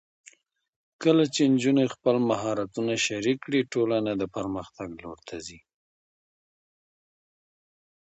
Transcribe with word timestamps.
کله 1.03 1.23
چې 1.33 1.41
نجونې 1.53 1.85
خپل 1.95 2.15
مهارتونه 2.29 2.93
شریک 3.05 3.37
کړي، 3.45 3.61
ټولنه 3.73 4.11
د 4.17 4.23
پرمختګ 4.35 4.87
لور 5.01 5.19
ته 5.27 5.35
ځي. 5.45 5.59